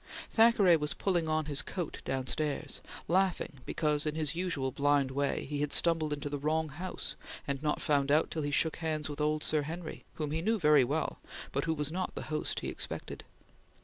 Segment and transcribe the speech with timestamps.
[0.31, 5.61] Thackeray was pulling on his coat downstairs, laughing because, in his usual blind way, he
[5.61, 7.15] had stumbled into the wrong house
[7.47, 10.41] and not found it out till he shook hands with old Sir Henry, whom he
[10.41, 11.19] knew very well,
[11.51, 13.23] but who was not the host he expected.